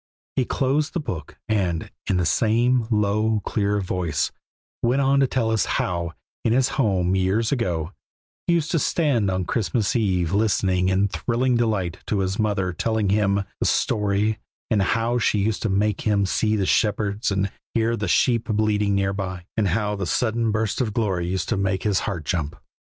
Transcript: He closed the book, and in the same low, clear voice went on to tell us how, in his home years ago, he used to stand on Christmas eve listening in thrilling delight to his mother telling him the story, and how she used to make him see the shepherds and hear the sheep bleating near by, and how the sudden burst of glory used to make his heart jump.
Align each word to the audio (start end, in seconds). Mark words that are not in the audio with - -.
He 0.35 0.45
closed 0.45 0.93
the 0.93 0.99
book, 0.99 1.37
and 1.47 1.91
in 2.07 2.17
the 2.17 2.25
same 2.25 2.87
low, 2.89 3.39
clear 3.41 3.79
voice 3.79 4.31
went 4.81 4.99
on 4.99 5.19
to 5.19 5.27
tell 5.27 5.51
us 5.51 5.65
how, 5.77 6.13
in 6.43 6.53
his 6.53 6.69
home 6.69 7.13
years 7.15 7.51
ago, 7.51 7.93
he 8.47 8.53
used 8.53 8.71
to 8.71 8.79
stand 8.79 9.29
on 9.29 9.45
Christmas 9.45 9.95
eve 9.95 10.33
listening 10.33 10.89
in 10.89 11.07
thrilling 11.07 11.55
delight 11.55 11.99
to 12.07 12.21
his 12.21 12.39
mother 12.39 12.73
telling 12.73 13.09
him 13.09 13.43
the 13.59 13.67
story, 13.67 14.39
and 14.71 14.81
how 14.81 15.19
she 15.19 15.37
used 15.37 15.61
to 15.61 15.69
make 15.69 16.01
him 16.01 16.25
see 16.25 16.55
the 16.55 16.65
shepherds 16.65 17.29
and 17.29 17.51
hear 17.75 17.95
the 17.95 18.07
sheep 18.07 18.45
bleating 18.45 18.95
near 18.95 19.13
by, 19.13 19.45
and 19.55 19.67
how 19.67 19.95
the 19.95 20.07
sudden 20.07 20.51
burst 20.51 20.81
of 20.81 20.95
glory 20.95 21.27
used 21.27 21.47
to 21.49 21.57
make 21.57 21.83
his 21.83 21.99
heart 21.99 22.25
jump. 22.25 22.55